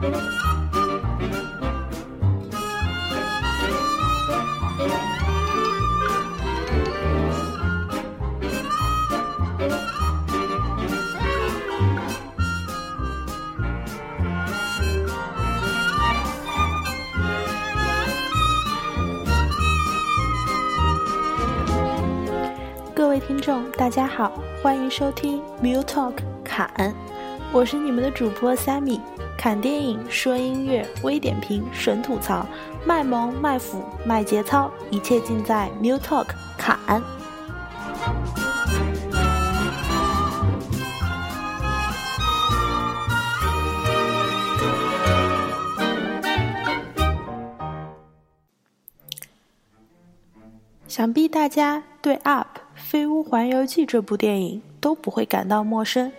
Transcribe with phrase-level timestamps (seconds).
[0.00, 0.06] 各
[23.08, 24.30] 位听众，大家好，
[24.62, 26.94] 欢迎收听 Mu Talk 侃，
[27.52, 29.00] 我是你们的主播 Sammy，
[29.38, 32.44] 侃电影、说音乐、微点评、神吐槽、
[32.84, 36.26] 卖萌、卖腐、卖节操，一切尽在 Mu Talk
[36.58, 37.00] 侃。
[50.88, 56.10] 想必大家对《Up 飞屋环游记》这部电影都不会感到陌生。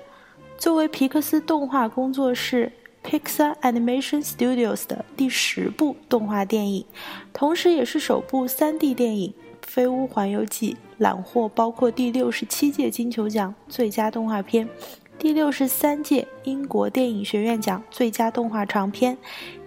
[0.58, 2.72] 作为皮克斯动画工作室
[3.04, 6.86] Pixar Animation Studios 的第十部动画电影，
[7.34, 14.70] 同时也是首部 3D 电影，《飞屋环游记》揽获包括第六十七届金球奖最佳动画片、
[15.18, 19.18] 第六十三届英国电影学院奖最佳动画长片。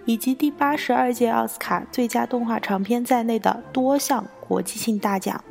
[0.05, 5.41] 以及第八十二届奥斯卡最佳动画长片在内的多项国际性大奖。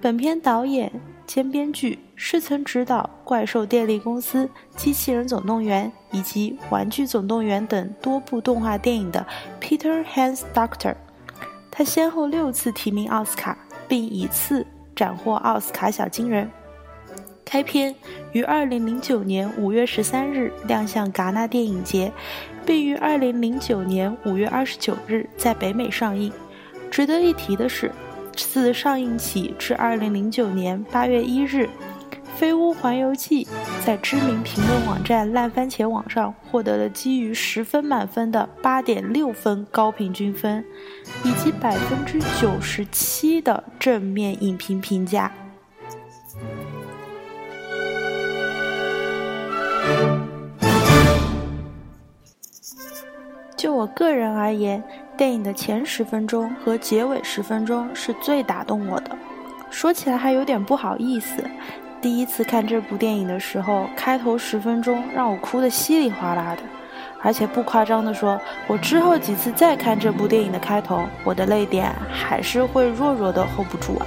[0.00, 0.92] 本片导演
[1.28, 9.26] 兼编剧是曾执导《怪兽电力公司》《机器人总动员》以及《玩具总动员》等多部动画电影的
[9.60, 10.94] Peter Hans Doctor。
[11.70, 16.50] 他先后六次提名奥斯卡，并一次斩获奥斯卡小金人。
[17.44, 17.94] 开篇
[18.32, 22.10] 于二零零九年五月十三日亮相戛纳电影节。
[22.64, 26.32] 并于二零零九年五月二十九日在北美上映。
[26.90, 27.90] 值得一提的是，
[28.44, 31.62] 自上映起至二零零九年八月一日，
[32.36, 33.44] 《飞屋环游记》
[33.84, 40.64] 在知名评论网站烂番茄网上获得了基于十分满分的八点六分高平均分，
[41.24, 45.32] 以及百分之九十七的正面影评评价。
[53.56, 54.82] 就我个人而言，
[55.18, 59.10] 电影的前十分钟和结尾十分钟是最打动我的。
[59.68, 61.44] 说起来还有点不好意思，
[62.00, 66.62] 第一次看这部电影的时候，开头十分钟让我哭得稀里哗啦的。
[67.20, 74.06] 而且不夸张的说，我之后几次再看这部电影的开头，我的泪点还是会弱弱的 hold 不住啊。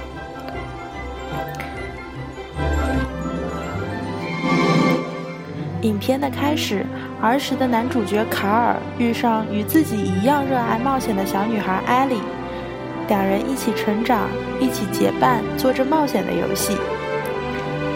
[5.82, 6.86] 影片的开始。
[7.22, 12.16] 儿时的男主角卡尔遇上与自己一样热爱冒险的小女孩艾莉，
[13.06, 14.26] 两人一起成长，
[14.58, 16.76] 一起结伴做着冒险的游戏，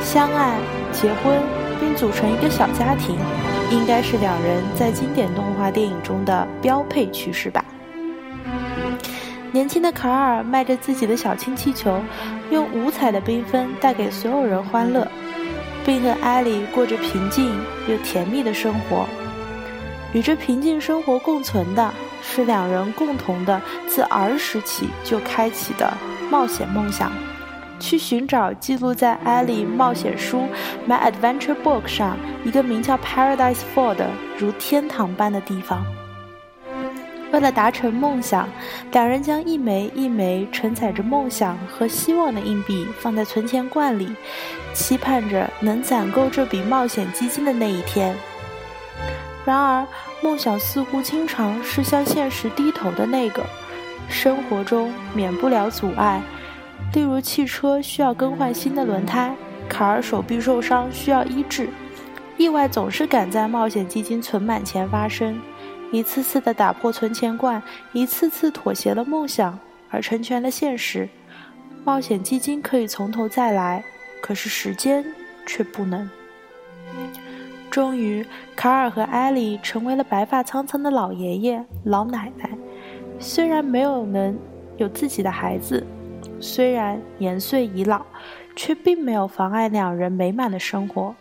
[0.00, 0.54] 相爱、
[0.92, 1.42] 结婚
[1.81, 3.16] 并组成一个小家庭，
[3.72, 7.65] 应该是两人在经典动画电影中的标配趋势吧。
[9.50, 12.00] 年轻的卡尔迈着自己的小氢气球，
[12.50, 15.04] 用五彩的缤纷带给所有人欢乐。
[15.86, 17.56] 并和艾莉过着平静
[17.88, 19.06] 又甜蜜的生活。
[20.12, 25.92] 与这平静生活共存的是两人共同的自儿时起就开启的
[26.30, 27.12] 冒险梦想，
[27.78, 30.48] 去寻找记录在艾莉冒险书
[30.91, 35.84] 《My Adventure Book》上一个名叫 Paradise Four 的如天堂般的地方。
[37.36, 38.48] 为了达成梦想，
[38.92, 44.08] 两人将一枚一枚承载着梦想和希望的硬币放在存钱罐里，
[44.72, 48.16] 期盼着能攒够这笔冒险基金的那一天。
[49.44, 49.86] 然而，
[50.22, 53.44] 梦想似乎经常是向现实低头的那个。
[54.08, 56.22] 生活中免不了阻碍，
[56.94, 59.36] 例如汽车需要更换新的轮胎，
[59.68, 61.68] 卡尔手臂受伤需要医治，
[62.38, 65.38] 意外总是赶在冒险基金存满前发生。
[65.92, 69.58] 一次次的打破存钱罐，一次次妥协了梦想，
[69.91, 71.08] 而成全了现实。
[71.84, 73.84] 冒险基金可以从头再来，
[74.20, 75.04] 可是时间
[75.47, 76.08] 却不能。
[77.70, 78.26] 终于，
[78.56, 82.50] 卡尔和艾莉成为了白发苍苍的老爷爷、老奶奶。
[83.18, 84.36] 虽然没有能
[84.77, 85.86] 有自己的孩子，
[86.41, 88.04] 虽然年岁已老，
[88.56, 91.15] 却并没有妨碍两人美满的生活。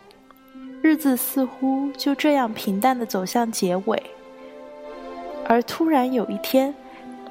[0.82, 4.02] 日子似乎就这样平淡的走向结尾。
[5.48, 6.74] 而突然有一天，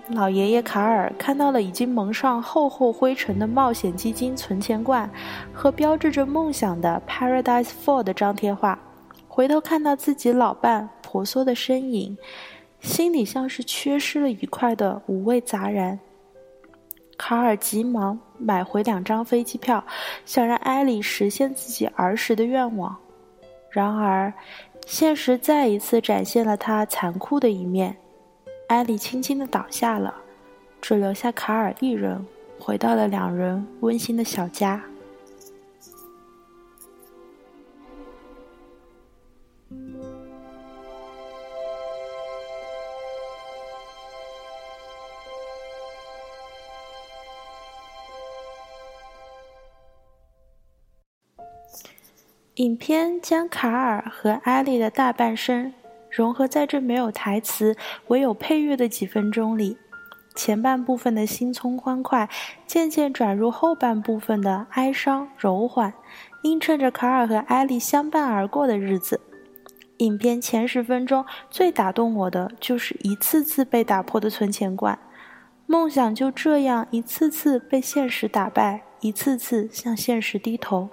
[0.09, 5.09] 老爷爷卡尔看到了已经蒙上厚厚灰尘的冒险基金存钱罐
[5.53, 8.79] 和标志着梦想的 Paradise Four 的张贴画，
[9.27, 12.17] 回头看到自己老伴婆娑的身影，
[12.79, 15.99] 心里像是缺失了一块的五味杂然。
[17.17, 19.83] 卡尔急忙买回两张飞机票，
[20.25, 22.95] 想让艾莉实现自己儿时的愿望。
[23.69, 24.33] 然而，
[24.85, 27.97] 现实再一次展现了他残酷的一面。
[28.67, 30.13] 艾莉轻轻的倒下了，
[30.81, 32.25] 只留下卡尔一人，
[32.59, 34.83] 回到了两人温馨的小家。
[52.55, 55.73] 影片将卡尔和艾莉的大半生
[56.15, 57.75] 融合在这没有台词、
[58.07, 59.77] 唯有配乐的几分钟里。
[60.33, 62.29] 前半部分的心葱欢快，
[62.65, 65.93] 渐渐转入后半部分的哀伤柔缓，
[66.43, 69.19] 映衬着卡尔和艾莉相伴而过的日子。
[69.97, 74.97] 影片前十分钟最打动我的，就是一次次被打破的存钱罐，
[75.65, 80.89] 梦想就这样一次次被现实打败，一次次向现实低头。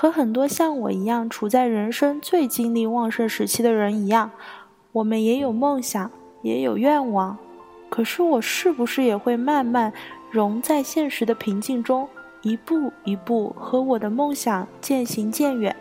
[0.00, 4.30] 和很多像我一样处在人生最精力旺盛时期的人一样，
[4.92, 6.10] 我们也有梦想，
[6.40, 7.36] 也有愿望。
[7.90, 9.92] 可是我是不是也会慢慢
[10.30, 12.08] 融在现实的平静中，
[12.40, 15.76] 一步一步和我的梦想渐行渐远？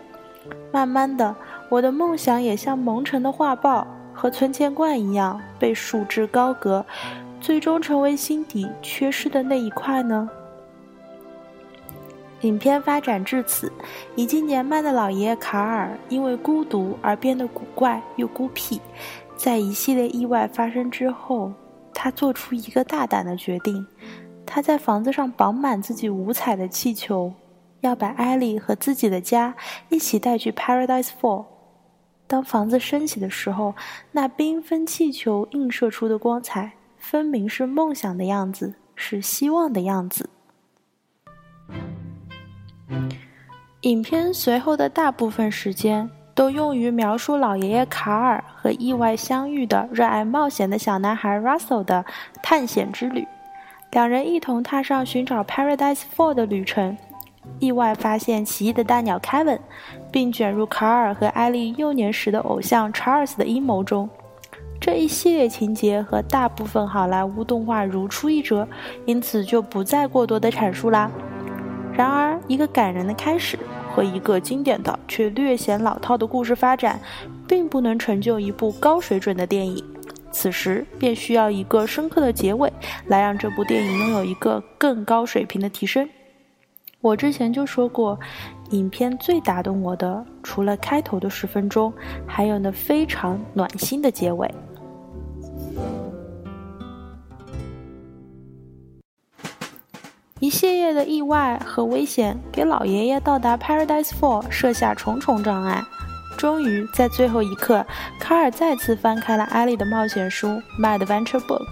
[0.69, 1.33] 慢慢的，
[1.69, 6.86] 我的梦想也像蒙尘的画报和存钱罐一样被束之高阁，
[7.39, 10.30] 最终成为心底缺失的那一块呢？
[12.41, 13.71] 影片发展至此，
[14.15, 18.80] 已经年迈的老爷爷卡尔因为孤独而变得古怪又孤僻。
[19.36, 21.51] 在一系列意外发生之后，
[21.94, 23.86] 他做出一个大胆的决定：
[24.45, 27.33] 他在房子上绑满自己五彩的气球，
[27.81, 29.56] 要把艾莉和自己的家
[29.89, 31.45] 一起带去 Paradise Four。
[32.27, 33.74] 当房子升起的时候，
[34.12, 40.30] 那缤纷气球映射出的光彩，分明是梦想的样子，是希望的样子。
[43.81, 52.03] 影片随后的大部分时间都用于描述老爷爷卡尔和意外相遇的热爱冒险的小男孩 Russell 的
[52.41, 53.25] 探险之旅。
[53.91, 56.97] 两人一同踏上寻找 Paradise Four 的旅程，
[57.59, 59.59] 意外发现奇异的大鸟 Kevin，
[60.12, 64.09] 并卷入卡尔和艾莉幼年时的偶像 Charles 的阴谋中。
[64.80, 68.68] 这一系列情节和大部分好莱坞动画如出一辙，
[69.06, 71.09] 因此就不再过多的阐述啦。
[72.00, 73.60] 然而，一个感人的开始
[73.94, 76.98] 和一个经典的却略显老套的故事发展，
[77.46, 79.84] 并不能成就一部高水准的电影。
[80.31, 82.72] 此时，便需要一个深刻的结尾，
[83.07, 86.07] 来让这部电影拥有一个更高水平的提升。
[87.01, 88.18] 我之前就说过，
[88.69, 91.94] 影片最打动我的，除了开头的十分钟，
[92.25, 94.50] 还有那非常暖心的结尾。
[100.39, 105.83] 一系列的意外和危险给老爷爷到达 Paradise Four 设下重重障碍。
[106.38, 107.86] 终于在最后一刻，
[108.21, 110.47] 卡尔再次翻开了艾莉的冒险书
[110.80, 111.68] 《My Adventure Book》，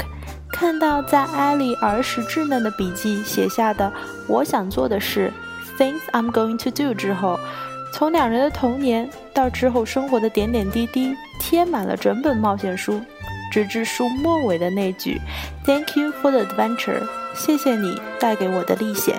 [0.51, 3.89] 看到在艾莉儿时稚嫩的笔记写下的
[4.27, 5.31] “我想做的事
[5.79, 7.39] ”（Things I'm going to do） 之后，
[7.93, 12.99] 从两人的童年到之后生活的点点滴滴，贴满了整本冒险书，
[13.51, 15.21] 直至书末尾的那句
[15.65, 17.01] “Thank you for the adventure”。
[17.33, 19.15] 谢谢你带给我的历险，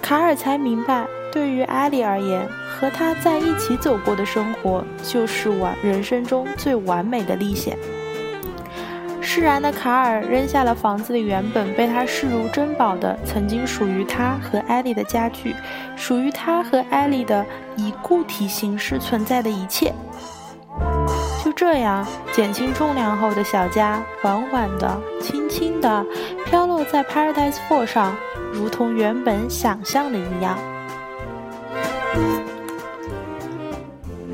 [0.00, 7.76] 卡尔才明白，对于艾莉而言，和他在一起走过的生活就是完人生中最完美的历险。
[9.20, 15.54] 释然的卡尔扔下了房子里原本被他视如珍宝的曾经属于他和艾莉的家具，
[15.96, 17.44] 属于他和艾莉的
[17.76, 19.92] 以固体形式存在的一切。
[21.64, 26.04] 这样，减轻重量后的小家，缓缓的、轻轻的
[26.44, 28.14] 飘落在 Paradise Four 上，
[28.52, 30.58] 如同原本想象的一样。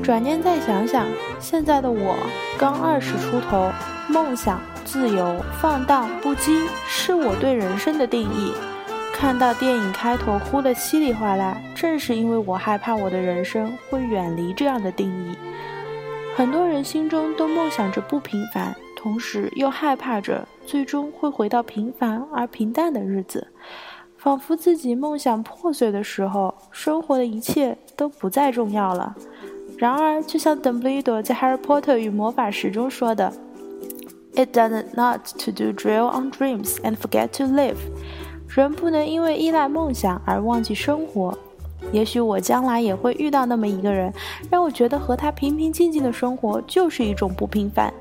[0.03, 1.07] 转念再想想，
[1.39, 2.17] 现在的我
[2.59, 3.71] 刚二十出头，
[4.09, 8.53] 梦想、自由、放荡不羁，是我对人生的定义。
[9.13, 15.37] 看到电影开头哭得稀里哗啦，正是因为我害怕我的人生会远离这样的定义。
[16.33, 23.47] 很多人心中都梦想着不平凡，同时又害怕着最终会回到平凡而平淡的日子，
[24.17, 29.15] 仿佛自己梦想破碎的时候，生活的一切都不再重要了。
[29.77, 33.33] 然而，就像邓布利多在《哈利波特与魔法石》中说的
[34.33, 37.77] ：“It does not to do drill on dreams and forget to live。”
[38.47, 41.37] 人不能因为依赖梦想而忘记生活。
[41.91, 44.13] 也许我将来也会遇到那么一个人，
[44.49, 47.93] 让我觉得和他平平静静的生活就是一种不平凡。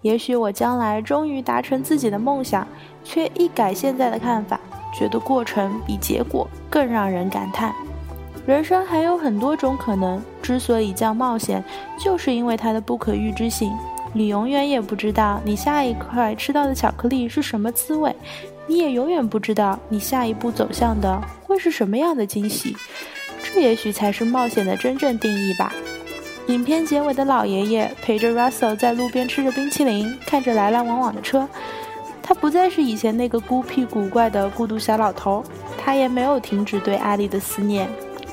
[0.00, 2.66] 也许我将来终于达成自己的梦想，
[3.04, 4.60] 却一改现在的看法，
[4.92, 7.72] 觉得过程比结果更让人感叹。
[8.44, 11.62] 人生还有很多种可能，之所以叫冒险，
[11.96, 13.72] 就是因为它的不可预知性。
[14.12, 18.14] 你永远也不知道你下一块吃到的巧克力是什么滋味，
[18.66, 22.76] 你也永远不知道你下一步走向的会是什么样的惊喜。
[23.52, 25.72] 这也许才是冒险的真正定义吧。
[26.48, 31.48] 影片结尾的老爷爷陪着 Russell 在路边吃着冰淇淋，看着来来往往的车。
[32.22, 35.44] 他不再是以前那个孤僻古怪的孤独小老头，
[35.76, 37.88] 他也没有停止对艾丽的思念。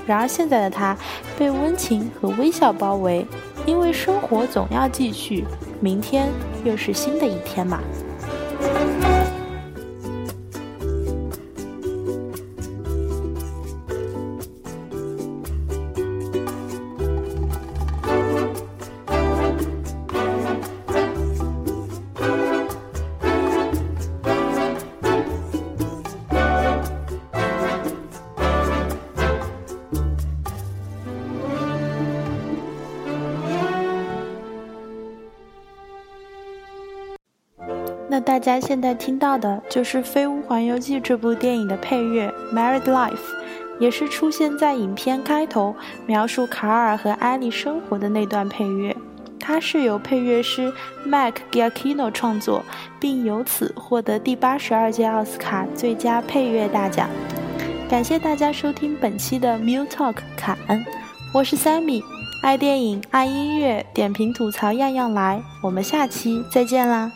[0.08, 0.98] 然而现在的他
[1.38, 3.26] 被温情和微笑包围，
[3.66, 5.46] 因为生活总要继续，
[5.80, 6.30] 明天
[6.64, 7.80] 又是新的一天嘛。
[38.20, 43.12] 大家现在听到的就是《飞屋环游记》这部电影的配乐《Married Life》，
[43.80, 48.96] 也是出现在影片开头描述卡尔和艾莉生活的那段配乐。
[49.40, 50.72] 它是由配乐师
[51.06, 52.64] Mac Giacchino 创作，
[53.00, 57.10] 并由此获得第八十二届奥斯卡最佳配乐大奖。
[57.90, 60.86] 感谢大家收听本期的 Mu Talk 卡恩，
[61.34, 62.04] 我是 Sammy，
[62.44, 65.42] 爱电影爱音乐，点评吐槽样样来。
[65.64, 67.12] 我们下期再见啦！